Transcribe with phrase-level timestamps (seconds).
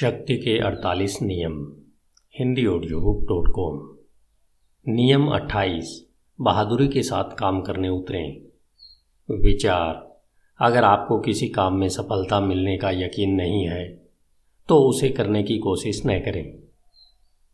[0.00, 1.72] शक्ति के 48 नियम,
[2.38, 3.98] Hindi audio book dot com
[4.92, 6.06] नियम 28
[6.40, 8.42] बहादुरी के साथ काम करने उतरें।
[9.30, 10.20] विचार,
[10.60, 14.08] अगर आपको किसी काम में सफलता मिलने का यकीन नहीं है
[14.68, 16.58] तो उसे करने की कोशिश न करें।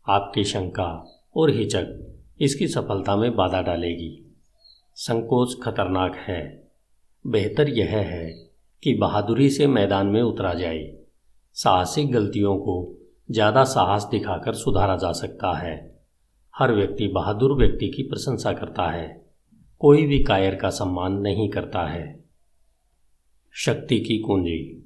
[0.07, 4.35] आपकी शंका और हिचक इसकी सफलता में बाधा डालेगी।
[4.95, 6.71] संकोच खतरनाक है।
[7.27, 8.31] बेहतर यह है
[8.83, 10.96] कि बहादुरी से मैदान में उतरा जाए।
[11.57, 12.97] साहसिक गलतियों को
[13.31, 15.95] ज़्यादा साहस दिखाकर सुधारा जा सकता है।
[16.59, 19.25] हर व्यक्ति बहादुर व्यक्ति की प्रशंसा करता है।
[19.79, 22.23] कोई भी कायर का सम्मान नहीं करता है।
[23.55, 24.83] शक्ति की कुंजी।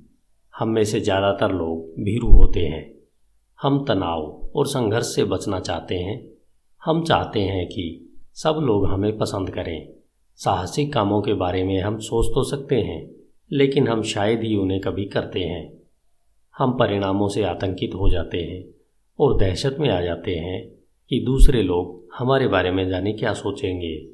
[0.56, 2.94] हम में से ज़्यादातर लोग भीरू होते हैं।
[3.62, 6.32] हम तनाव और संघर्ष से बचना चाहते हैं।
[6.86, 9.88] हम चाहते हैं कि सब लोग हमें पसंद करें।
[10.36, 13.12] साहसिक कामों के बारे में हम सोच तो सकते हैं,
[13.52, 15.81] लेकिन हम शायद ही उन्हें कभी करते हैं।
[16.58, 18.64] हम परिणामों से आतंकित हो जाते हैं
[19.20, 20.72] और दहशत में आ जाते हैं
[21.10, 24.08] कि दूसरे लोग हमारे बारे में जाने क्या सोचेंगे।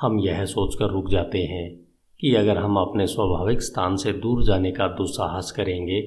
[0.00, 1.80] हम यह सोचकर रुक जाते हैं
[2.20, 6.00] कि अगर हम अपने स्वाभाविक स्थान से दूर जाने का दुस्साहस करेंगे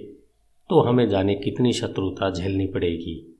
[0.70, 3.38] तो हमें जाने कितनी शत्रुता झेलनी पड़ेगी।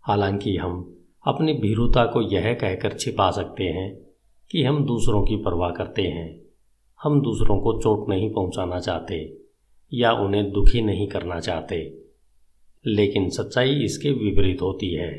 [0.00, 0.96] हालाँकि हम
[1.26, 4.00] अपनी भीरुता को यह कहकर छिपा सकते हैं
[4.50, 6.42] कि हम दूसरों की परवाह करते हैं।
[7.02, 9.39] हम दूसरों को चोट नहीं पहुंचाना चाहते।
[9.92, 11.78] या उन्हें दुखी नहीं करना चाहते।
[12.84, 15.10] लेकिन सच्चाई इसके विपरीत होती है।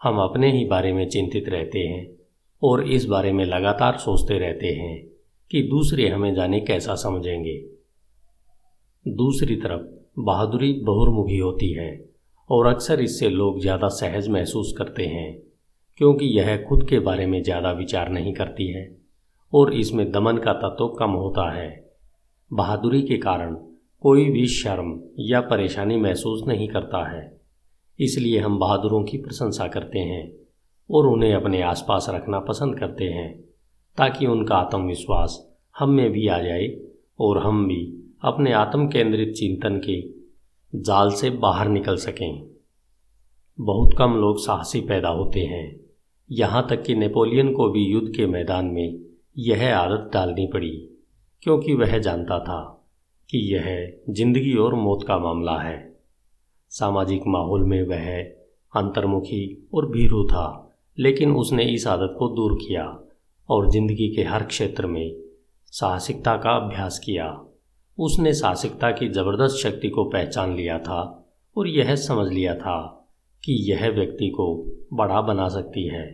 [0.00, 2.06] हम अपने ही बारे में चिंतित रहते हैं
[2.62, 4.96] और इस बारे में लगातार सोचते रहते हैं
[5.50, 7.58] कि दूसरे हमें जाने कैसा समझेंगे।
[9.06, 9.86] दूसरी तरफ़
[10.18, 11.90] बहादुरी बहुर्मुखी होती है
[12.50, 15.32] और अक्सर इससे लोग ज़्यादा सहज महसूस करते हैं,
[16.00, 18.84] क्योंकि यह खुद के बारे में ज़्यादा विचार नहीं करती है
[19.52, 21.70] और इसमें दमन का तत्व कम होता है।
[22.52, 23.54] बहादुरी के कारण
[24.00, 27.40] कोई भी शर्म या परेशानी महसूस नहीं करता है।
[28.00, 30.32] इसलिए हम बहादुरों की प्रशंसा करते हैं
[30.90, 33.40] और उन्हें अपने आसपास रखना पसंद करते हैं,
[33.98, 36.76] ताकि उनका आत्मविश्वास हम में भी आ जाए
[37.20, 40.08] और हम भी अपने आत्म केंद्रित चिंतन के
[40.78, 42.46] जाल से बाहर निकल सकें।
[43.60, 45.80] बहुत कम लोग साहसी पैदा होते हैं।
[46.30, 49.00] यहाँ तक कि नेपोलियन को भी युद्ध के मैदान में
[49.38, 50.88] यह आदत डालनी पड़ी।
[51.42, 52.60] क्योंकि वह जानता था
[53.30, 53.66] कि यह
[54.10, 55.76] ज़िंदगी और मौत का मामला है।
[56.72, 58.20] सामाजिक माहौल में वह
[58.72, 62.84] अंतर्मुखी और भीरू था, लेकिन उसने इस आदत को दूर किया
[63.48, 65.14] और ज़िंदगी के हर क्षेत्र में
[65.72, 67.26] साहसिकता का अभ्यास किया।
[67.98, 71.00] उसने साहसिकता की ज़बरदस्त शक्ति को पहचान लिया था
[71.56, 72.78] और यह समझ लिया था
[73.44, 74.46] कि यह व्यक्ति को
[74.92, 76.06] बड़ा बना सकती है।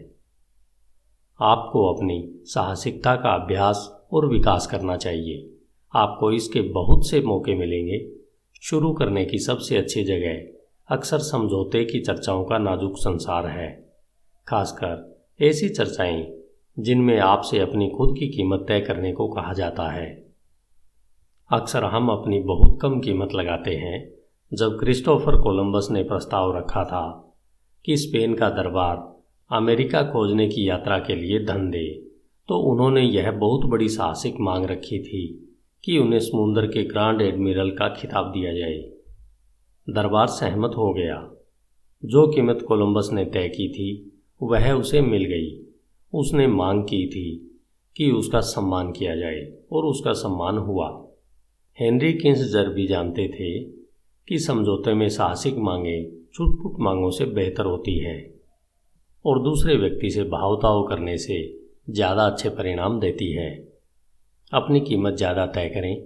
[1.41, 5.55] आपको अपनी साहसिकता का अभ्यास और विकास करना चाहिए।
[5.95, 8.09] आपको इसके बहुत से मौके मिलेंगे।
[8.63, 10.43] शुरू करने की सबसे अच्छी जगह
[10.97, 13.93] अक्सर समझौते की चर्चाओं का नाजुक संसार है।
[14.49, 16.35] खासकर ऐसी चर्चाएँ
[16.79, 20.29] जिनमें आपसे अपनी खुद की कीमत तय करने को कहा जाता है।
[21.53, 24.11] अक्सर हम अपनी बहुत कम कीमत लगाते हैं।
[24.55, 27.35] जब क्रिस्टोफर कोलंबस ने प्रस्ताव रखा था
[27.85, 29.17] कि स्पेन का दरबार
[29.57, 32.08] अमेरिका खोजने की यात्रा के लिए धन दे
[32.49, 37.71] तो उन्होंने यह बहुत बड़ी साहसिक मांग रखी थी कि उन्हें समुंदर के ग्रांड एडमिरल
[37.71, 38.91] का खिताब दिया जाए।
[39.91, 41.33] दरबार सहमत हो गया।
[42.05, 45.65] जो कीमत कोलंबस ने तय की थी, वह उसे मिल गई।
[46.15, 47.61] उसने मांग की थी
[47.97, 51.09] कि उसका सम्मान किया जाए और उसका सम्मान हुआ।
[51.81, 53.61] हेनरी किंसजर भी जानते थे
[54.29, 58.35] कि समझौते में साहसिक मांगे छुटपुट मांगों से बेहतर होती है
[59.27, 61.58] और दूसरे व्यक्ति से भावताव करने से
[61.89, 63.51] ज़्यादा अच्छे परिणाम देती है।
[64.53, 65.97] अपनी कीमत ज़्यादा तय करें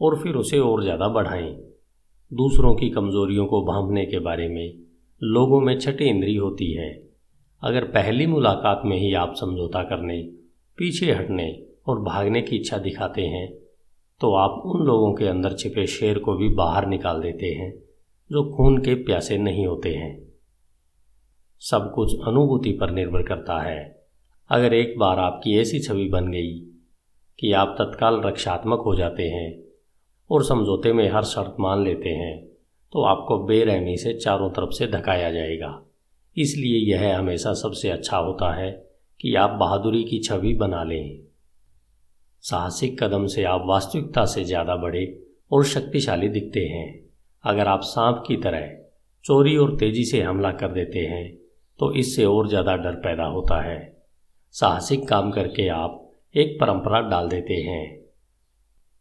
[0.00, 1.50] और फिर उसे और ज़्यादा बढ़ाएँ।
[2.32, 4.72] दूसरों की कमज़ोरियों को भांपने के बारे में
[5.22, 6.90] लोगों में छठी इंद्री होती है।
[7.62, 10.20] अगर पहली मुलाकात में ही आप समझौता करने,
[10.78, 11.46] पीछे हटने
[11.86, 13.46] और भागने की इच्छा दिखाते हैं
[14.20, 17.72] तो आप उन लोगों के अंदर छिपे शेर को भी बाहर निकाल देते हैं,
[18.30, 20.12] जो खून के प्यासे नहीं होते हैं।
[21.62, 24.03] सब कुछ अनुभूति पर निर्भर करता है।
[24.50, 26.50] अगर एक बार आपकी ऐसी छवि बन गई
[27.38, 29.48] कि आप तत्काल रक्षात्मक हो जाते हैं
[30.30, 32.36] और समझौते में हर शर्त मान लेते हैं
[32.92, 35.80] तो आपको बेरहमी से चारों तरफ़ से धकाया जाएगा।
[36.36, 38.70] इसलिए यह हमेशा सबसे अच्छा होता है
[39.20, 41.20] कि आप बहादुरी की छवि बना लें।
[42.44, 45.06] साहसिक कदम से आप वास्तविकता से ज़्यादा बड़े
[45.50, 46.86] और शक्तिशाली दिखते हैं।
[47.44, 48.68] अगर आप सांप की तरह
[49.24, 51.26] चोरी और तेज़ी से हमला कर देते हैं
[51.80, 53.93] तो इससे और ज़्यादा डर पैदा होता है।
[54.54, 58.04] साहसिक काम करके आप एक परंपरा डाल देते हैं।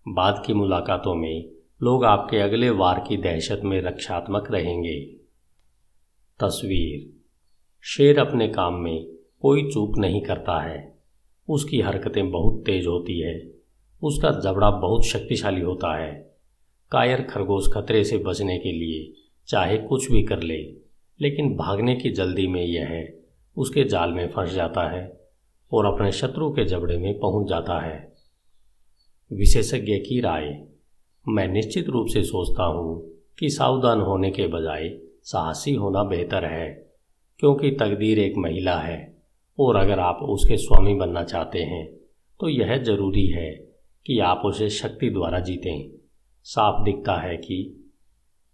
[0.07, 1.51] बाद की मुलाकातों में
[1.83, 4.99] लोग आपके अगले वार की दहशत में रक्षात्मक रहेंगे।
[6.39, 7.21] तस्वीर।
[7.81, 9.05] शेर अपने काम में
[9.41, 10.99] कोई चूक नहीं करता है।
[11.49, 13.51] उसकी हरकतें बहुत तेज होती है।
[14.03, 16.37] उसका जबड़ा बहुत शक्तिशाली होता है।
[16.91, 19.13] कायर खरगोश खतरे से बचने के लिए
[19.47, 20.63] चाहे कुछ भी कर ले,
[21.21, 23.13] लेकिन भागने की जल्दी में यह
[23.57, 25.22] उसके जाल में फंस जाता है।
[25.73, 28.13] और अपने शत्रु के जबड़े में पहुँच जाता है।
[29.31, 30.49] विशेषज्ञ की राय,
[31.25, 33.01] मैं निश्चित रूप से सोचता हूँ
[33.39, 34.89] कि सावधान होने के बजाय
[35.23, 36.69] साहसी होना बेहतर है,
[37.39, 39.15] क्योंकि तकदीर एक महिला है
[39.57, 41.85] और अगर आप उसके स्वामी बनना चाहते हैं
[42.39, 43.51] तो यह ज़रूरी है
[44.05, 45.89] कि आप उसे शक्ति द्वारा जीतें।
[46.45, 47.57] साफ़ दिखता है कि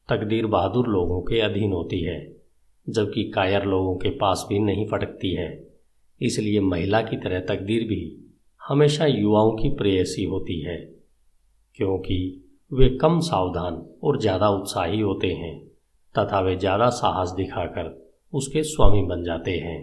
[0.09, 2.35] तकदीर बहादुर लोगों के अधीन होती है,
[2.87, 5.68] जबकि कायर लोगों के पास भी नहीं फटकती है।
[6.21, 8.01] इसलिए महिला की तरह तकदीर भी
[8.61, 10.77] हमेशा युवाओं की प्रेयसी होती है,
[11.79, 12.17] क्योंकि
[12.71, 15.57] वे कम सावधान और ज़्यादा उत्साही होते हैं,
[16.15, 17.95] तथा वे ज़्यादा साहस दिखाकर
[18.33, 19.79] उसके स्वामी बन जाते हैं।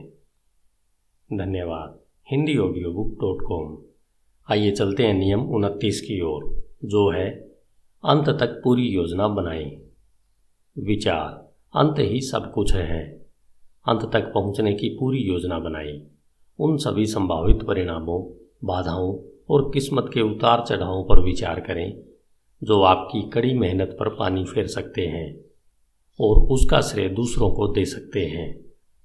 [1.31, 1.99] धन्यवाद।
[2.29, 3.77] Hindi audio book dot com
[4.49, 6.45] आइए चलते हैं नियम उनतीस की ओर,
[6.85, 7.29] जो है,
[8.05, 9.71] अंत तक पूरी योजना बनाएँ।
[10.77, 11.45] विचार।
[11.75, 13.03] अंत ही सब कुछ है।
[13.87, 15.93] अंत तक पहुँचने की पूरी योजना बनाई
[16.59, 19.19] उन सभी संभावित परिणामों, बाधाओं
[19.51, 21.99] और किस्मत के उतार चढ़ावों पर विचार करें,
[22.65, 25.41] जो आपकी कड़ी मेहनत पर पानी फेर सकते हैं
[26.21, 28.61] और उसका श्रेय दूसरों को दे सकते हैं।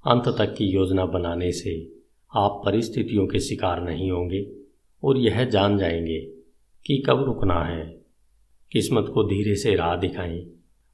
[0.08, 1.92] अंत तक की योजना बनाने से
[2.36, 4.52] आप परिस्थितियों के शिकार नहीं होंगे
[5.04, 6.20] और यह जान जाएँगे
[6.86, 8.02] कि कब रुकना है।
[8.72, 10.48] किस्मत को धीरे से राह दिखाएँ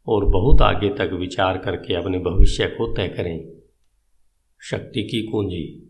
[0.08, 3.50] और बहुत आगे तक विचार करके अपने भविष्य को तय करें।
[4.62, 5.87] शक्ति की कुंजी।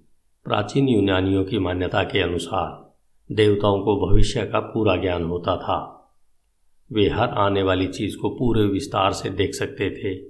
[0.47, 2.95] प्राचीन यूनानियों की मान्यता के अनुसार
[3.35, 6.09] देवताओं को भविष्य का पूरा ज्ञान होता था।
[6.91, 10.21] वे हर आने वाली चीज़ को पूरे विस्तार से देख सकते थे।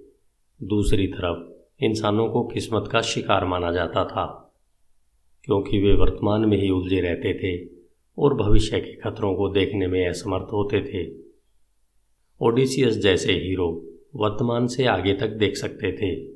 [0.67, 4.53] दूसरी तरफ़, इंसानों को किस्मत का शिकार माना जाता था,
[5.43, 7.69] क्योंकि वे वर्तमान में ही उलझे रहते थे
[8.17, 11.11] और भविष्य के खतरों को देखने में असमर्थ होते थे।
[12.41, 13.85] ओडिसियस जैसे हीरो
[14.15, 16.33] वर्तमान से आगे तक देख सकते थे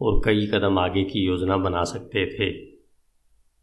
[0.00, 2.73] और कई कदम आगे की योजना बना सकते थे।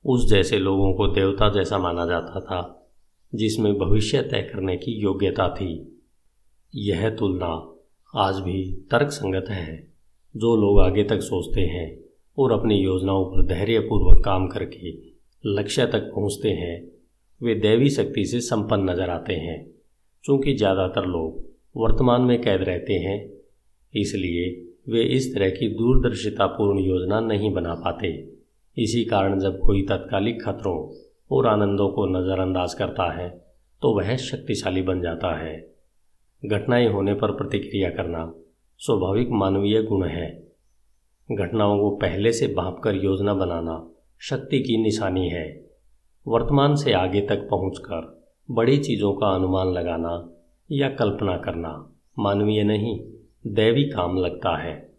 [0.05, 2.89] उस जैसे लोगों को देवता जैसा माना जाता था,
[3.35, 5.99] जिसमें भविष्य तय करने की योग्यता थी।
[6.75, 7.75] यह तुलना
[8.15, 9.87] आज भी तर्क संगत है।
[10.37, 11.99] जो लोग आगे तक सोचते हैं
[12.37, 14.89] और अपनी योजनाओं पर धैर्यपूर्वक काम करके
[15.45, 16.91] लक्ष्य तक पहुँचते हैं,
[17.43, 19.71] वे दैवी शक्ति से संपन्न नज़र आते हैं।
[20.23, 21.45] क्योंकि ज़्यादातर लोग
[21.77, 23.31] वर्तमान में कैद रहते हैं,
[23.95, 28.30] इसलिए वे इस तरह की दूरदर्शितापूर्ण योजना नहीं बना पाते।
[28.77, 30.77] इसी कारण जब कोई तत्कालिक खतरों
[31.31, 33.29] और आनंदों को नज़रअंदाज करता है
[33.81, 35.73] तो वह शक्तिशाली बन जाता है।
[36.45, 38.33] घटनाएँ होने पर प्रतिक्रिया करना
[38.79, 40.47] स्वाभाविक मानवीय गुण है।
[41.31, 43.89] घटनाओं को पहले से भाप कर योजना बनाना
[44.19, 45.45] शक्ति की निशानी है।
[46.27, 48.21] वर्तमान से आगे तक पहुंचकर
[48.51, 50.29] बड़ी चीज़ों का अनुमान लगाना
[50.71, 52.99] या कल्पना करना मानवीय नहीं,
[53.47, 54.93] दैवी काम लगता है।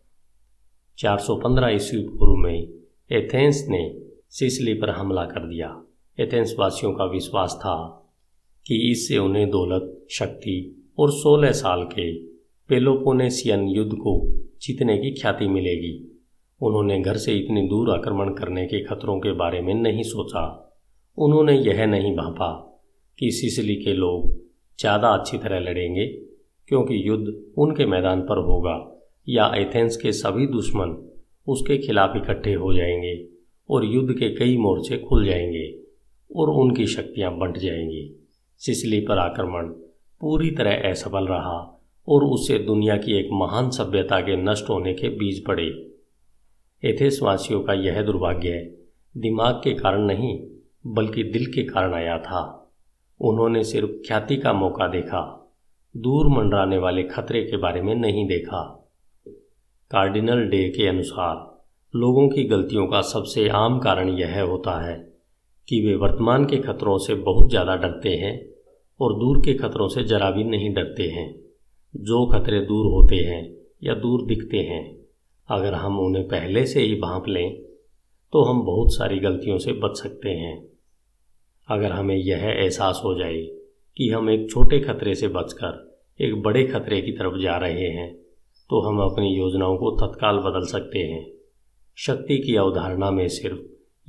[0.99, 2.82] 415 ईस्वी पूर्व में
[3.13, 3.81] एथेंस ने
[4.31, 5.69] सिसली पर हमला कर दिया।
[6.19, 7.75] एथेंस वासियों का विश्वास था
[8.67, 10.55] कि इससे उन्हें दौलत, शक्ति
[10.99, 12.13] और 16 साल के
[12.71, 14.15] पेलोपोनेसियन युद्ध को
[14.63, 15.93] जीतने की ख्याति मिलेगी।
[16.61, 20.45] उन्होंने घर से इतनी दूर आक्रमण करने के खतरों के बारे में नहीं सोचा।
[21.19, 22.51] उन्होंने यह नहीं भापा
[23.19, 24.31] कि सिसली के लोग
[24.79, 26.07] ज़्यादा अच्छी तरह लड़ेंगे,
[26.69, 28.77] क्योंकि युद्ध उनके मैदान पर होगा
[29.29, 30.97] या एथेंस के सभी दुश्मन
[31.47, 33.29] उसके खिलाफ इकट्ठे हो जाएँगे
[33.71, 35.79] और युद्ध के कई मोर्चे खुल जाएँगे
[36.37, 39.67] और उनकी शक्तियाँ बंट जाएँगी। सिसली पर आक्रमण
[40.21, 45.09] पूरी तरह असफल रहा और उससे दुनिया की एक महान सभ्यता के नष्ट होने के
[45.09, 45.93] बीज पड़े।
[46.85, 48.79] एथेसवासियों का यह दुर्भाग्य
[49.17, 50.47] दिमाग के कारण नहीं,
[50.87, 52.73] बल्कि दिल के कारण आया था।
[53.21, 55.53] उन्होंने सिर्फ़ ख्याति का मौका देखा,
[55.97, 58.82] दूर मंडराने वाले खतरे के बारे में नहीं देखा।
[59.93, 61.35] कार्डिनल डे के अनुसार,
[61.95, 64.95] लोगों की गलतियों का सबसे आम कारण यह होता है
[65.69, 68.33] कि वे वर्तमान के खतरों से बहुत ज़्यादा डरते हैं
[69.01, 71.27] और दूर के खतरों से जरा भी नहीं डरते हैं।
[71.95, 73.43] जो खतरे दूर होते हैं
[73.85, 74.97] या दूर दिखते हैं,
[75.49, 77.53] अगर हम उन्हें पहले से ही भांप लें
[78.33, 80.57] तो हम बहुत सारी गलतियों से बच सकते हैं।
[81.69, 83.43] अगर हमें यह एहसास हो जाए
[83.97, 85.81] कि हम एक छोटे खतरे से बचकर
[86.21, 88.11] एक बड़े खतरे की तरफ़ जा रहे हैं
[88.73, 91.33] तो हम अपनी योजनाओं को तत्काल बदल सकते हैं।
[91.97, 93.59] शक्ति की अवधारणा में सिर्फ़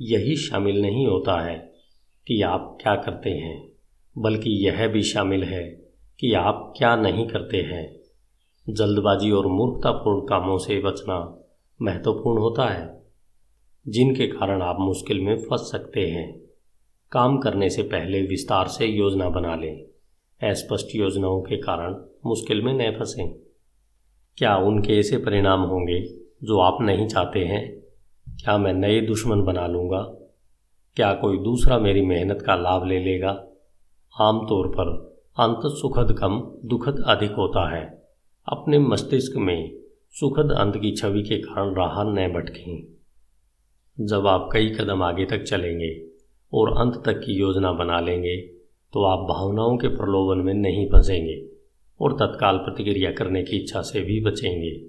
[0.00, 1.72] यही शामिल नहीं होता है
[2.26, 3.72] कि आप क्या करते हैं,
[4.18, 5.62] बल्कि यह भी शामिल है
[6.20, 8.00] कि आप क्या नहीं करते हैं।
[8.70, 11.46] जल्दबाजी और मूर्खतापूर्ण कामों से बचना
[11.82, 13.06] महत्वपूर्ण होता है,
[13.88, 16.40] जिनके कारण आप मुश्किल में फंस सकते हैं।
[17.12, 19.84] काम करने से पहले विस्तार से योजना बना लें।
[20.50, 23.43] अस्पष्ट योजनाओं के कारण मुश्किल में न फंसें।
[24.38, 26.00] क्या उनके ऐसे परिणाम होंगे
[26.42, 27.80] जो आप नहीं चाहते हैं?
[28.26, 30.00] क्या मैं नए दुश्मन बना लूँगा?
[30.96, 33.30] क्या कोई दूसरा मेरी मेहनत का लाभ ले लेगा?
[34.20, 34.90] आमतौर पर
[35.38, 38.02] अंत सुखद कम दुखद अधिक होता है।
[38.48, 39.78] अपने मस्तिष्क में
[40.10, 45.42] सुखद अंत की छवि के कारण राह न भटकें। जब आप कई कदम आगे तक
[45.42, 46.06] चलेंगे
[46.52, 48.36] और अंत तक की योजना बना लेंगे
[48.92, 51.53] तो आप भावनाओं के प्रलोभन में नहीं फंसेंगे।
[52.00, 54.84] और तत्काल प्रतिक्रिया करने की इच्छा से भी बचेंगे।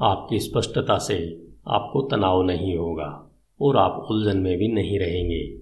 [0.00, 5.60] आपकी स्पष्टता से आपको तनाव नहीं होगा और आप उलझन में भी नहीं रहेंगे।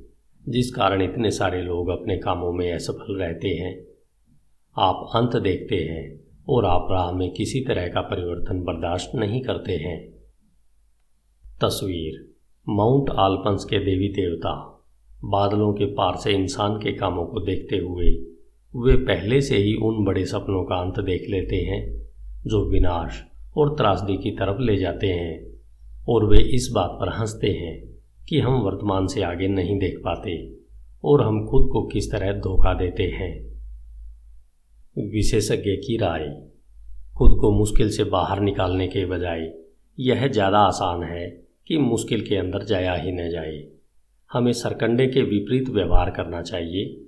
[0.48, 3.84] जिस कारण इतने सारे लोग अपने कामों में असफल रहते हैं,
[4.78, 9.72] आप अंत देखते हैं और आप राह में किसी तरह का परिवर्तन बर्दाश्त नहीं करते
[9.72, 10.10] हैं।
[11.60, 12.34] तस्वीर,
[12.68, 14.84] माउंट आल्पंस के देवी देवता,
[15.24, 18.37] बादलों के पार से इंसान के कामों को देखते हुए
[18.76, 22.06] वे पहले से ही उन बड़े सपनों का अंत देख लेते हैं,
[22.46, 23.24] जो विनाश
[23.56, 25.46] और त्रासदी की तरफ़ ले जाते हैं,
[26.08, 27.88] और वे इस बात पर हँसते हैं
[28.28, 30.54] कि हम वर्तमान से आगे नहीं देख पाते
[31.04, 33.48] और हम खुद को किस तरह धोखा देते हैं।
[35.10, 36.48] विशेषज्ञ की राय,
[37.18, 39.52] खुद को मुश्किल से बाहर निकालने के बजाय,
[40.00, 43.68] यह ज़्यादा आसान है कि मुश्किल के अंदर जाया ही न जाए।
[44.32, 47.04] हमें सरकंडे के विपरीत व्यवहार करना चाहिए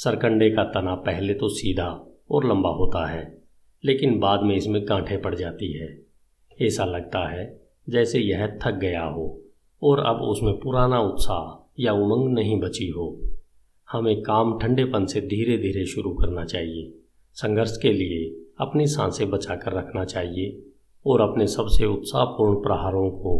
[0.00, 1.88] सरकंडे का तना पहले तो सीधा
[2.30, 3.42] और लंबा होता है,
[3.84, 5.88] लेकिन बाद में इसमें गांठें पड़ जाती है।
[6.58, 7.44] ऐसा लगता है
[7.88, 9.40] जैसे यह थक गया हो
[9.82, 13.20] और अब उसमें पुराना उत्साह या उमंग नहीं बची हो।
[13.88, 16.92] हमें काम ठंडेपन से धीरे धीरे शुरू करना चाहिए,
[17.36, 20.58] संघर्ष के लिए अपनी साँसें बचाकर रखना चाहिए
[21.06, 23.38] और अपने सबसे उत्साहपूर्ण प्रहारों को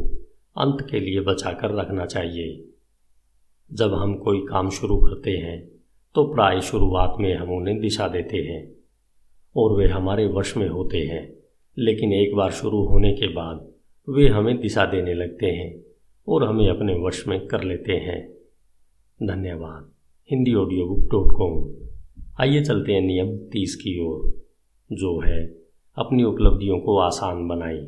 [0.57, 2.65] अंत के लिए बचाकर रखना चाहिए।
[3.71, 5.80] जब हम कोई काम शुरू करते हैं
[6.15, 8.73] तो प्राय शुरुआत में हम उन्हें दिशा देते हैं
[9.57, 11.37] और वे हमारे वश में होते हैं।
[11.79, 13.69] लेकिन एक बार शुरू होने के बाद
[14.09, 15.83] वे हमें दिशा देने लगते हैं
[16.29, 18.33] और हमें अपने वश में कर लेते हैं।
[19.27, 19.91] धन्यवाद।
[20.31, 21.87] Hindi audio book dot com
[22.41, 24.47] आइए चलते हैं नियम तीस की ओर,
[24.93, 25.47] जो है
[25.97, 27.87] अपनी उपलब्धियों को आसान बनाएँ।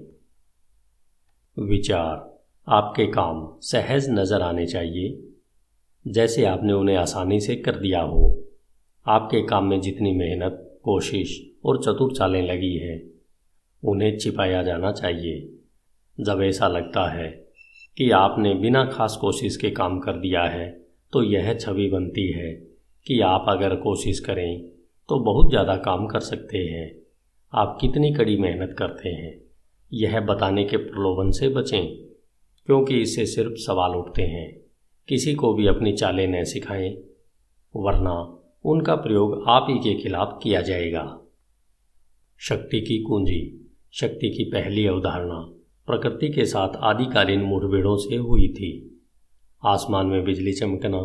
[1.59, 5.32] विचार। आपके काम सहज नज़र आने चाहिए।
[6.05, 8.39] जैसे आपने उन्हें आसानी से कर दिया हो।
[9.07, 13.03] आपके काम में जितनी मेहनत, कोशिश और चतुर चालें लगी है,
[13.83, 15.49] उन्हें छिपाया जाना चाहिए।
[16.19, 17.29] जब ऐसा लगता है
[17.97, 20.69] कि आपने बिना खास कोशिश के काम कर दिया है
[21.13, 22.53] तो यह छवि बनती है
[23.07, 24.63] कि आप अगर कोशिश करें
[25.09, 26.91] तो बहुत ज़्यादा काम कर सकते हैं।
[27.53, 29.35] आप कितनी कड़ी मेहनत करते हैं,
[29.93, 31.87] यह बताने के प्रलोभन से बचें,
[32.69, 34.62] क्योंकि इससे सिर्फ़ सवाल उठते हैं।
[35.09, 36.91] किसी को भी अपनी चालें न सिखाएँ,
[37.77, 41.21] वरना उनका प्रयोग आप ही के खिलाफ किया जाएगा।
[42.39, 45.39] शक्ति की कुंजी, शक्ति की पहली अवधारणा
[45.87, 49.01] प्रकृति के साथ आदिकालीन मुठभेड़ों से हुई थी।
[49.65, 51.01] आसमान में बिजली चमकना,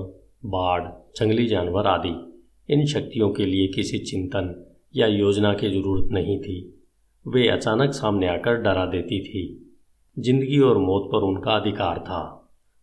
[0.45, 0.83] बाढ़,
[1.17, 2.33] जंगली जानवर आदि,
[2.73, 6.83] इन शक्तियों के लिए किसी चिंतन या योजना की ज़रूरत नहीं थी।
[7.27, 9.71] वे अचानक सामने आकर डरा देती थी।
[10.19, 12.36] ज़िंदगी और मौत पर उनका अधिकार था।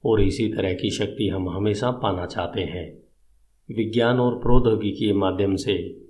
[0.05, 3.05] और इसी तरह की शक्ति हम हमेशा पाना चाहते हैं।
[3.77, 6.05] विज्ञान और प्रौद्योगिकी के माध्यम से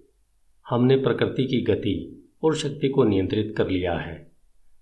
[0.68, 4.32] हमने प्रकृति की गति और शक्ति को नियंत्रित कर लिया है।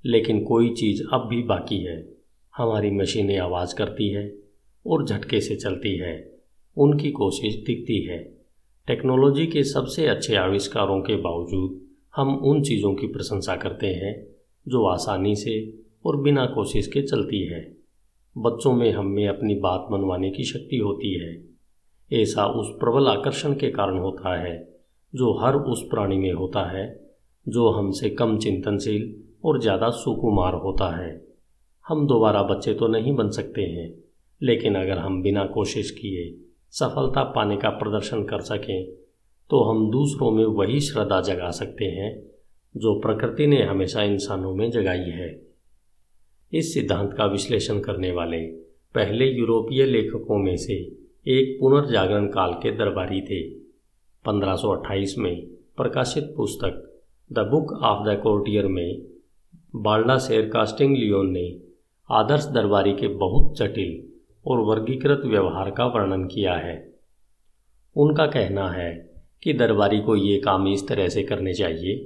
[0.04, 2.09] लेकिन कोई चीज़ अब भी बाकी है।
[2.57, 4.35] हमारी मशीनें आवाज़ करती है
[4.87, 6.38] और झटके से चलती है।
[6.76, 8.38] उनकी कोशिश दिखती है।
[8.87, 11.83] टेक्नोलॉजी के सबसे अच्छे आविष्कारों के बावजूद
[12.16, 14.26] हम उन चीज़ों की प्रशंसा करते हैं
[14.69, 15.75] जो आसानी से
[16.07, 17.82] और बिना कोशिश के चलती है।
[18.37, 21.33] बच्चों में हम में अपनी बात मनवाने की शक्ति होती है।
[22.11, 24.55] ऐसा उस प्रबल आकर्षण के कारण होता है,
[25.15, 26.87] जो हर उस प्राणी में होता है,
[27.47, 31.11] जो हमसे कम चिंतनशील और ज़्यादा सुकुमार होता है।
[31.87, 33.93] हम दोबारा बच्चे तो नहीं बन सकते हैं,
[34.41, 36.35] लेकिन अगर हम बिना कोशिश किए
[36.75, 38.85] सफलता पाने का प्रदर्शन कर सकें
[39.51, 42.12] तो हम दूसरों में वही श्रद्धा जगा सकते हैं,
[42.75, 45.52] जो प्रकृति ने हमेशा इंसानों में जगाई है।
[46.55, 48.39] इस सिद्धांत का विश्लेषण करने वाले
[48.95, 50.75] पहले यूरोपीय लेखकों में से
[51.27, 53.51] एक पुनर्जागरण काल के दरबारी थे।
[54.25, 57.01] 1528 में प्रकाशित पुस्तक
[57.33, 59.03] the book of the courtier में
[59.77, 61.57] बाल्डा शेर कास्टिंग लियोन ने
[62.11, 64.09] आदर्श दरबारी के बहुत जटिल
[64.47, 66.95] और वर्गीकृत व्यवहार का वर्णन किया है।
[67.97, 69.11] उनका कहना है
[69.43, 71.97] कि दरबारी को ये काम इस तरह से करने चाहिए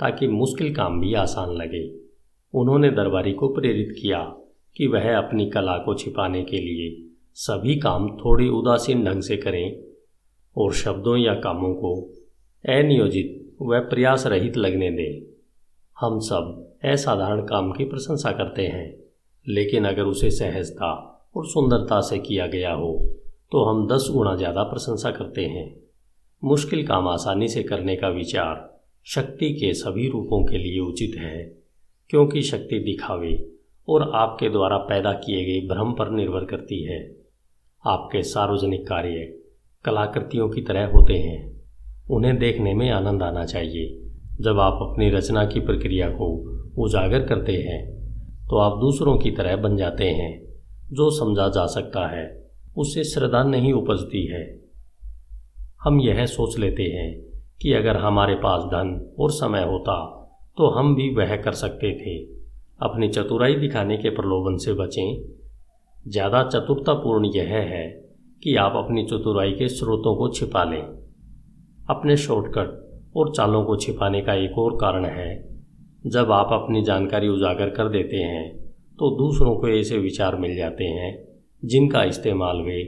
[0.00, 2.09] ताकि मुश्किल काम भी आसान लगे।
[2.54, 4.22] उन्होंने दरबारी को प्रेरित किया
[4.76, 6.90] कि वह अपनी कला को छिपाने के लिए
[7.36, 9.82] सभी काम थोड़ी उदासीन ढंग से करें
[10.56, 11.94] और शब्दों या कामों को
[12.64, 15.20] अनियोजित व प्रयास रहित लगने दें।
[15.96, 18.88] हम सब असाधारण काम की प्रशंसा करते हैं,
[19.46, 20.92] लेकिन अगर उसे सहजता
[21.36, 22.92] और सुंदरता से किया गया हो
[23.52, 25.68] तो हम दस गुना ज़्यादा प्रशंसा करते हैं।
[26.42, 28.68] मुश्किल काम आसानी से करने का विचार
[29.06, 31.59] शक्ति के सभी रूपों के लिए उचित है।
[32.10, 33.48] क्योंकि शक्ति दिखावे
[33.88, 37.16] और आपके द्वारा पैदा किए गए भ्रम पर निर्भर करती है।
[37.86, 39.38] आपके सार्वजनिक कार्य
[39.84, 41.62] कलाकृतियों की तरह होते हैं।
[42.10, 43.98] उन्हें देखने में आनंद आना चाहिए।
[44.40, 46.26] जब आप अपनी रचना की प्रक्रिया को
[46.78, 48.00] उजागर करते हैं
[48.48, 50.32] तो आप दूसरों की तरह बन जाते हैं।
[50.92, 54.60] जो समझा जा सकता है उससे श्रद्धा नहीं उपजती है।
[55.82, 60.19] हम यह सोच लेते हैं कि अगर हमारे पास धन और समय होता
[60.60, 62.16] तो हम भी वह कर सकते थे।
[62.80, 65.22] अपनी चतुराई दिखाने के प्रलोभन से बचें।
[66.06, 67.86] ज़्यादा चतुरतापूर्ण यह है
[68.42, 70.82] कि आप अपनी चतुराई के स्रोतों को छिपा लें।
[71.90, 75.30] अपने शॉर्टकट और चालों को छिपाने का एक और कारण है,
[76.06, 78.48] जब आप अपनी जानकारी उजागर कर देते हैं
[78.98, 81.12] तो दूसरों को ऐसे विचार मिल जाते हैं,
[81.62, 82.80] जिनका इस्तेमाल वे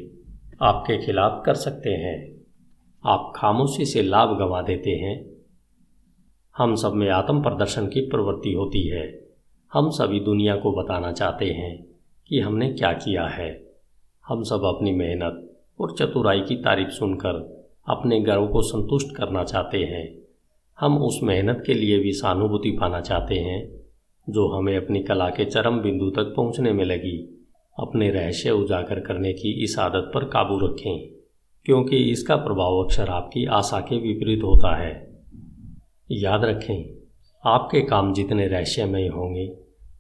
[0.62, 2.16] आपके खिलाफ कर सकते हैं।
[3.04, 5.31] आप खामोशी से लाभ गंवा देते हैं।
[6.56, 9.26] हम सब में आत्म प्रदर्शन की प्रवृत्ति होती है।
[9.73, 11.87] हम सभी दुनिया को बताना चाहते हैं
[12.28, 13.71] कि हमने क्या किया है।
[14.28, 19.78] हम सब अपनी मेहनत और चतुराई की तारीफ़ सुनकर अपने गर्व को संतुष्ट करना चाहते
[19.78, 20.18] हैं।
[20.80, 23.80] हम उस मेहनत के लिए भी सहानुभूति पाना चाहते हैं,
[24.30, 29.32] जो हमें अपनी कला के चरम बिंदु तक पहुँचने में लगी। अपने रहस्य उजागर करने
[29.32, 31.09] की इस आदत पर काबू रखें,
[31.64, 35.12] क्योंकि इसका प्रभाव अक्सर आपकी आशा के विपरीत होता है।
[36.12, 36.85] याद रखें,
[37.45, 39.45] आपके काम जितने रहस्यमय होंगे,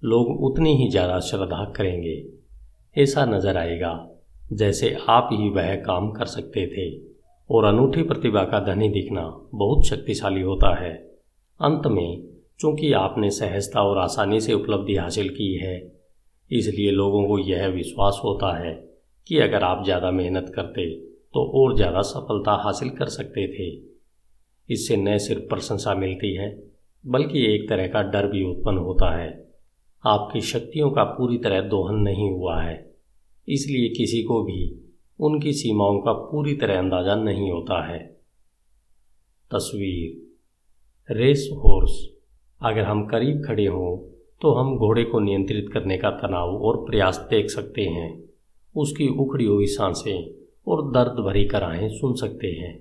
[0.02, 2.22] लोग उतनी ही ज़्यादा श्रद्धा करेंगे।
[2.96, 3.92] ऐसा नज़र आएगा,
[4.52, 6.90] जैसे आप ही वह काम कर सकते थे।
[7.50, 9.22] और अनूठी प्रतिभा का धनी दिखना
[9.54, 10.92] बहुत शक्तिशाली होता है।
[11.60, 12.22] अंत में,
[12.60, 15.76] चूँकि आपने सहजता और आसानी से उपलब्धि हासिल की है,
[16.50, 18.72] इसलिए लोगों को यह विश्वास होता है
[19.26, 20.90] कि अगर आप ज़्यादा मेहनत करते
[21.34, 23.70] तो और ज़्यादा सफलता हासिल कर सकते थे।
[24.68, 26.48] इससे न सिर्फ़ प्रशंसा मिलती है,
[27.04, 29.30] बल्कि एक तरह का डर भी उत्पन्न होता है।
[30.04, 32.74] आपकी शक्तियों का पूरी तरह दोहन नहीं हुआ है,
[33.48, 34.60] इसलिए किसी को भी
[35.18, 37.98] उनकी सीमाओं का पूरी तरह अंदाज़ा नहीं होता है।
[39.50, 41.98] तस्वीर। रेस हॉर्स
[42.60, 43.96] अगर हम करीब खड़े हों
[44.42, 48.08] तो हम घोड़े को नियंत्रित करने का तनाव और प्रयास देख सकते हैं।
[48.74, 50.30] उसकी उखड़ी हुई साँसें
[50.66, 52.72] और दर्द भरी कराहें सुन सकते हैं।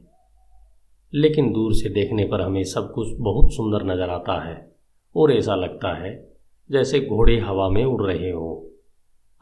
[1.14, 4.76] लेकिन दूर से देखने पर हमें सब कुछ बहुत सुंदर नज़र आता है
[5.16, 6.32] और ऐसा लगता है
[6.70, 8.56] जैसे घोड़े हवा में उड़ रहे हों।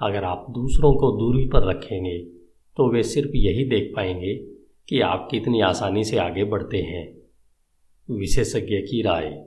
[0.01, 2.17] अगर आप दूसरों को दूरी पर रखेंगे
[2.77, 4.33] तो वे सिर्फ़ यही देख पाएँगे
[4.89, 7.17] कि आप कितनी आसानी से आगे बढ़ते हैं।
[8.09, 9.45] विशेषज्ञ की राय,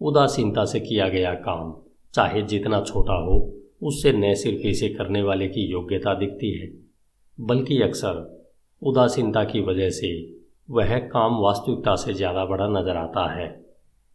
[0.00, 1.74] उदासीनता से किया गया काम,
[2.14, 6.72] चाहे जितना छोटा हो, उससे न सिर्फ़ इसे करने वाले की योग्यता दिखती है,
[7.40, 8.46] बल्कि अक्सर
[8.82, 10.12] उदासीनता की वजह से
[10.68, 13.64] वह काम वास्तविकता से ज़्यादा बड़ा नज़र आता है।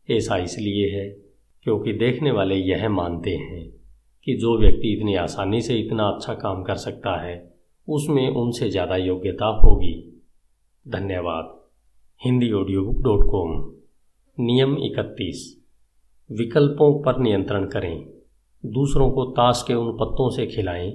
[0.10, 1.10] ऐसा इसलिए है
[1.66, 3.70] क्योंकि देखने वाले यह मानते हैं
[4.24, 7.54] कि जो व्यक्ति इतनी आसानी से इतना अच्छा काम कर सकता है,
[7.88, 9.94] उसमें उनसे ज़्यादा योग्यता होगी।
[10.88, 11.56] धन्यवाद।
[12.22, 13.52] Hindi audio book dot com
[14.38, 15.46] नियम इकतीस।
[16.30, 18.06] विकल्पों पर नियंत्रण करें।
[18.64, 20.92] दूसरों को ताश के उन पत्तों से खिलाएँ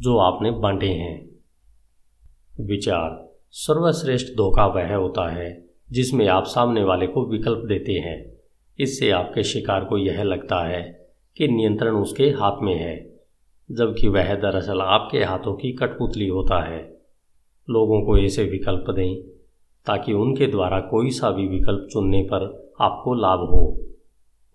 [0.00, 1.30] जो आपने बांटे हैं।
[2.66, 8.36] विचार। सर्वश्रेष्ठ धोखा वह होता है, जिसमें आप सामने वाले को विकल्प देते हैं।
[8.78, 13.18] इससे आपके शिकार को यह लगता है कि नियंत्रण उसके हाथ में है,
[13.70, 17.00] जबकि वह दरअसल आपके हाथों की कठपुतली होता है।
[17.70, 19.22] लोगों को ऐसे विकल्प दें,
[19.86, 23.84] ताकि उनके द्वारा कोई सा भी विकल्प चुनने पर आपको लाभ हो।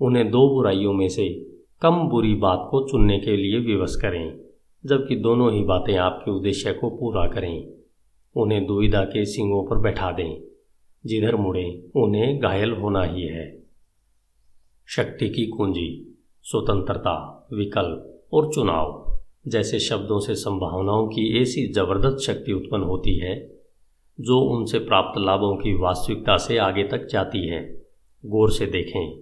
[0.02, 1.30] उन्हें दो बुराइयों में से
[1.82, 4.40] कम बुरी बात को चुनने के लिए विवश करें,
[4.86, 7.85] जबकि दोनों ही बातें आपके उद्देश्य को पूरा करें।
[8.36, 10.42] उन्हें दुविधा के सिंगों पर बैठा दें,
[11.06, 13.64] जिधर मुड़े उन्हें घायल होना ही है।
[14.88, 22.54] शक्ति की कुंजी, स्वतंत्रता, विकल्प और चुनाव जैसे शब्दों से संभावनाओं की ऐसी ज़बरदस्त शक्ति
[22.54, 23.56] उत्पन्न होती है,
[24.22, 27.82] जो उनसे प्राप्त लाभों की वास्तविकता से आगे तक जाती है।
[28.26, 29.20] गौर से देखें,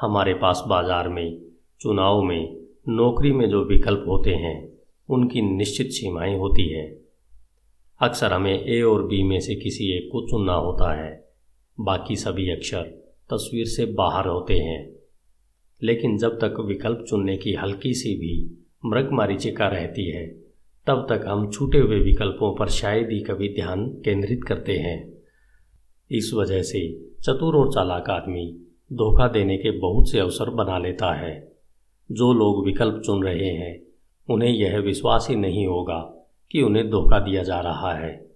[0.00, 1.42] हमारे पास बाज़ार में,
[1.80, 2.56] चुनाव में,
[2.88, 4.72] नौकरी में जो विकल्प होते हैं,
[5.08, 7.05] उनकी निश्चित सीमाएँ होती हैं।
[8.00, 11.28] अक्सर हमें ए और बी में से किसी एक को चुनना होता है।
[11.80, 12.82] बाकी सभी अक्षर
[13.30, 14.92] तस्वीर से बाहर होते हैं।
[15.82, 20.26] लेकिन जब तक विकल्प चुनने की हल्की सी भी मृग मारीचिका रहती है,
[20.86, 25.12] तब तक हम छूटे हुए विकल्पों पर शायद ही कभी ध्यान केंद्रित करते हैं।
[26.10, 28.58] इस वजह से चतुर और चालाक आदमी
[28.92, 31.52] धोखा देने के बहुत से अवसर बना लेता है।
[32.12, 33.82] जो लोग विकल्प चुन रहे हैं,
[34.30, 36.12] उन्हें यह विश्वास ही नहीं होगा
[36.50, 38.30] कि उन्हें धोखा दिया जा रहा है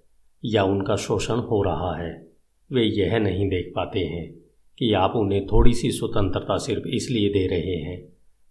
[0.45, 2.31] या उनका शोषण हो रहा है।
[2.73, 4.35] वे यह नहीं देख पाते हैं
[4.79, 8.01] कि आप उन्हें थोड़ी सी स्वतंत्रता सिर्फ़ इसलिए दे रहे हैं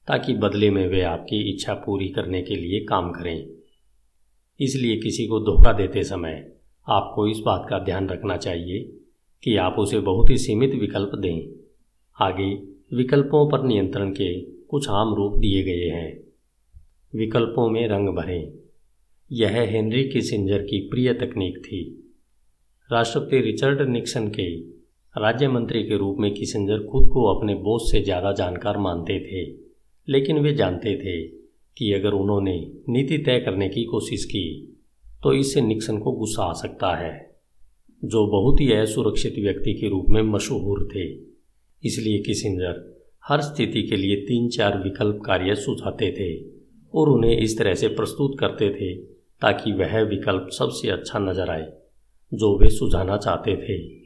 [0.07, 3.49] ताकि बदले में वे आपकी इच्छा पूरी करने के लिए काम करें।
[4.59, 6.53] इसलिए किसी को धोखा देते समय
[6.87, 8.93] आपको इस बात का ध्यान रखना चाहिए
[9.43, 11.49] कि आप उसे बहुत ही सीमित विकल्प दें।
[12.21, 12.53] आगे,
[12.93, 16.23] विकल्पों पर नियंत्रण के कुछ आम रूप दिए गए हैं।
[17.15, 18.58] विकल्पों में रंग भरें।
[19.31, 21.81] यह हेनरी किसिंजर की प्रिय तकनीक थी।
[22.89, 24.47] राष्ट्रपति रिचर्ड निक्सन के
[25.15, 29.43] राज्य मंत्री के रूप में किसिंजर खुद को अपने बोस से ज़्यादा जानकार मानते थे,
[30.07, 31.21] लेकिन वे जानते थे
[31.77, 32.55] कि अगर उन्होंने
[32.89, 34.45] नीति तय करने की कोशिश की
[35.23, 37.11] तो इससे निक्सन को गुस्सा आ सकता है,
[38.03, 41.05] जो बहुत ही असुरक्षित व्यक्ति के रूप में मशहूर थे।
[41.83, 42.81] इसलिए किसिंजर
[43.23, 46.33] हर स्थिति के लिए तीन चार विकल्प कार्य सुझाते थे
[46.93, 48.93] और उन्हें इस तरह से प्रस्तुत करते थे
[49.41, 51.71] ताकि वह विकल्प सबसे अच्छा नज़र आए,
[52.33, 53.99] जो वे सुझाना चाहते थे।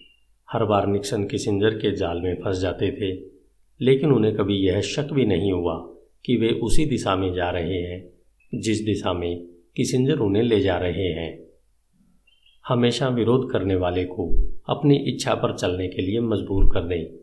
[0.49, 3.11] हर बार निक्सन किसिंजर के जाल में फंस जाते थे,
[3.81, 5.75] लेकिन उन्हें कभी यह शक भी नहीं हुआ
[6.25, 8.09] कि वे उसी दिशा में जा रहे हैं,
[8.55, 11.43] जिस दिशा में किसिंजर उन्हें ले जा रहे हैं।
[12.67, 14.27] हमेशा विरोध करने वाले को
[14.69, 17.19] अपनी इच्छा पर चलने के लिए मजबूर कर दें।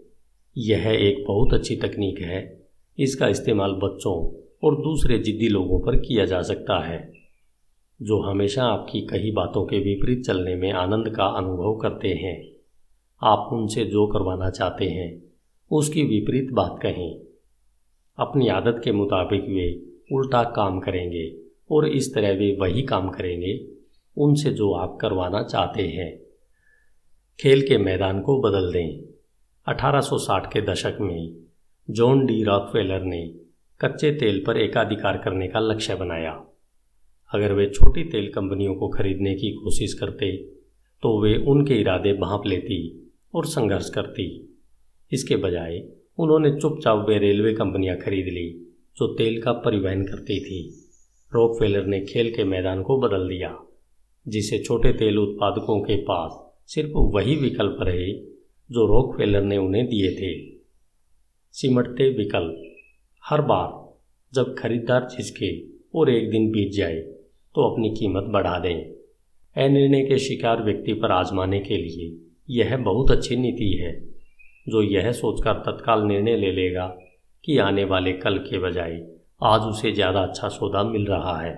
[0.57, 2.63] यह एक बहुत अच्छी तकनीक है।
[2.99, 4.15] इसका इस्तेमाल बच्चों
[4.65, 7.20] और दूसरे जिद्दी लोगों पर किया जा सकता है।
[8.03, 12.51] जो हमेशा आपकी कही बातों के विपरीत चलने में आनंद का अनुभव करते हैं।
[13.23, 15.23] आप उनसे जो करवाना चाहते हैं,
[15.71, 17.21] उसकी विपरीत बात कहें।
[18.19, 19.83] अपनी आदत के मुताबिक वे
[20.13, 21.37] उल्टा काम करेंगे
[21.71, 23.67] और इस तरह वे वही काम करेंगे,
[24.17, 26.21] उनसे जो आप करवाना चाहते हैं।
[27.41, 29.03] खेल के मैदान को बदल दें।
[29.69, 31.35] 1860 के दशक में
[31.91, 33.35] जॉन डी रॉकफेलर ने
[33.81, 36.45] कच्चे तेल पर एकाधिकार करने का लक्ष्य बनाया।
[37.35, 40.37] अगर वे छोटी तेल कंपनियों को खरीदने की कोशिश करते
[41.03, 44.57] तो वे उनके इरादे भांप लेती और संघर्ष करती।
[45.13, 45.79] इसके बजाय,
[46.19, 50.89] उन्होंने चुपचाप वे रेलवे कंपनियाँ खरीद ली, जो तेल का परिवहन करती थी।
[51.35, 53.59] रॉकफेलर ने खेल के मैदान को बदल दिया,
[54.29, 58.13] जिसे छोटे तेल उत्पादकों के पास सिर्फ़ वही विकल्प रहे,
[58.71, 60.59] जो रॉकफेलर ने उन्हें दिए थे।
[61.53, 62.75] सिमटते विकल्प।
[63.25, 63.99] हर बार,
[64.35, 65.63] जब खरीदार झिझके
[65.95, 67.20] और एक दिन बीत जाए
[67.55, 68.75] तो अपनी कीमत बढ़ा दें।
[69.57, 72.17] अनिर्णय के शिकार व्यक्ति पर आजमाने के लिए
[72.49, 73.93] यह बहुत अच्छी नीति है,
[74.67, 76.87] जो यह सोचकर तत्काल निर्णय ले लेगा
[77.45, 79.01] कि आने वाले कल के बजाय
[79.45, 81.55] आज उसे ज़्यादा अच्छा सौदा मिल रहा है।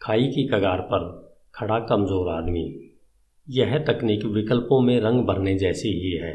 [0.00, 1.08] खाई की कगार पर
[1.54, 2.64] खड़ा कमज़ोर आदमी।
[3.48, 6.32] यह तकनीक विकल्पों में रंग भरने जैसी ही है,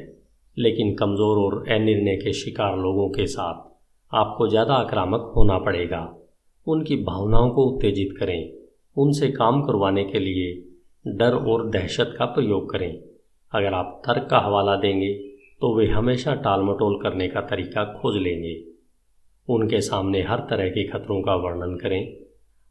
[0.57, 3.63] लेकिन कमज़ोर और अनिर्णय के शिकार लोगों के साथ
[4.11, 6.01] आपको ज़्यादा आक्रामक होना पड़ेगा।
[6.67, 8.51] उनकी भावनाओं को उत्तेजित करें।
[8.95, 10.53] उनसे काम करवाने के लिए
[11.05, 12.91] डर और दहशत का प्रयोग करें।
[13.53, 15.13] अगर आप तर्क का हवाला देंगे
[15.61, 18.55] तो वे हमेशा टाल मटोल करने का तरीका खोज लेंगे।
[19.47, 22.01] उनके सामने हर तरह के खतरों का वर्णन करें।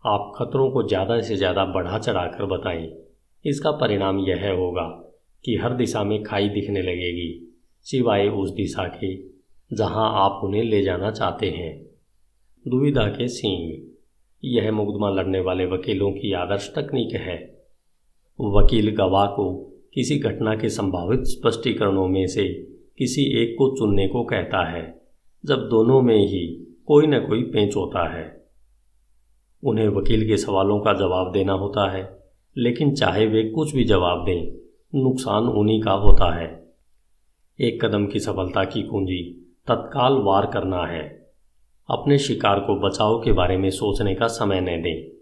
[0.04, 2.88] आप खतरों को ज़्यादा से ज़्यादा बढ़ा चढ़ाकर बताएँ।
[3.44, 4.87] इसका परिणाम यह होगा
[5.44, 7.30] कि हर दिशा में खाई दिखने लगेगी,
[7.87, 9.14] सिवाय उस दिशा के,
[9.70, 11.72] जहाँ आप उन्हें ले जाना चाहते हैं।
[12.68, 13.88] दुविधा के सींग।
[14.44, 17.64] यह मुकदमा लड़ने वाले वकीलों की आदर्श तकनीक है।
[18.40, 22.48] वकील गवाह को किसी घटना के संभावित स्पष्टीकरणों में से
[22.98, 25.00] किसी एक को चुनने को कहता है,
[25.44, 28.46] जब दोनों में ही कोई न कोई पेंच होता है।
[29.64, 32.18] उन्हें वकील के सवालों का जवाब देना होता है,
[32.57, 34.53] लेकिन चाहे वे कुछ भी जवाब दें,
[35.03, 36.74] नुकसान उन्हीं का होता है।
[37.61, 41.23] एक कदम की सफलता की कुंजी तत्काल वार करना है।
[41.90, 45.14] अपने शिकार को बचाव के बारे में सोचने का समय न दें।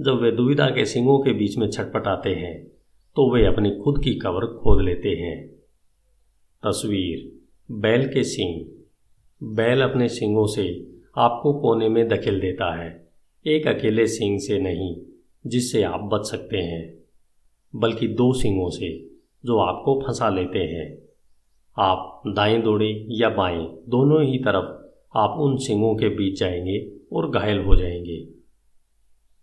[0.00, 2.66] जब वे दुविधा के सिंगों के बीच में छटपटाते हैं
[3.16, 5.48] तो वे अपनी खुद की कवर खोद लेते हैं।
[6.62, 7.32] तस्वीर,
[7.70, 8.64] बैल के सिंग।
[9.42, 13.08] बैल अपने सिंगों से आपको कोने में धकेल देता है।
[13.46, 14.96] एक अकेले सिंग से नहीं,
[15.46, 16.94] जिससे आप बच सकते हैं,
[17.76, 19.10] बल्कि दो सिंगों से,
[19.44, 20.98] जो आपको फंसा लेते हैं।
[21.78, 24.85] आप दाएँ दौड़े या बाएँ, दोनों ही तरफ़
[25.16, 28.28] आप उन सिंगों के बीच जाएँगे और घायल हो जाएँगे।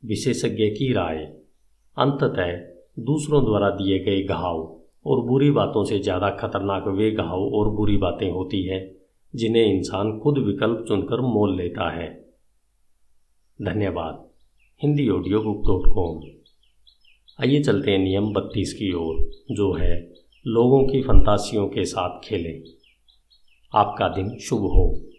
[0.05, 1.17] विशेषज्ञ की राय।
[1.97, 7.69] अंततः दूसरों द्वारा दिए गए घाव और बुरी बातों से ज़्यादा खतरनाक वे घाव और
[7.69, 8.95] बुरी बातें होती है,
[9.35, 12.25] जिन्हें इंसान खुद विकल्प चुनकर मोल लेता है।
[13.61, 14.29] धन्यवाद।
[14.83, 16.21] Hindi audio book dot com.
[17.41, 20.13] आइए चलते हैं नियम बत्तीस की ओर, जो है,
[20.47, 22.63] लोगों की फंतासियों के साथ खेलें।
[23.75, 25.12] आपका दिन शुभ हो।